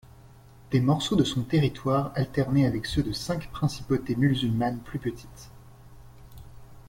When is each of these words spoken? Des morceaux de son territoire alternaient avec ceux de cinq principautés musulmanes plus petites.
Des 0.71 0.79
morceaux 0.79 1.15
de 1.15 1.23
son 1.23 1.43
territoire 1.43 2.11
alternaient 2.15 2.65
avec 2.65 2.87
ceux 2.87 3.03
de 3.03 3.11
cinq 3.11 3.51
principautés 3.51 4.15
musulmanes 4.15 4.79
plus 4.79 4.97
petites. 4.97 5.51